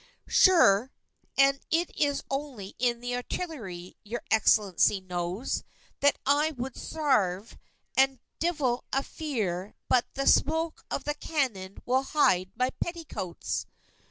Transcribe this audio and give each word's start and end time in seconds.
Sure, 0.25 0.91
and 1.37 1.59
it 1.69 1.95
is 1.95 2.23
only 2.27 2.73
in 2.79 3.01
the 3.01 3.15
artillery, 3.15 3.95
your 4.03 4.23
Excellency 4.31 4.99
knows, 4.99 5.63
that 5.99 6.17
I 6.25 6.53
would 6.57 6.75
sarve, 6.75 7.55
and 7.95 8.17
divil 8.39 8.83
a 8.91 9.03
fear 9.03 9.75
but 9.87 10.05
the 10.15 10.25
smoke 10.25 10.83
of 10.89 11.03
the 11.03 11.13
cannon 11.13 11.83
will 11.85 12.01
hide 12.01 12.51
my 12.55 12.71
petticoats!" 12.71 13.67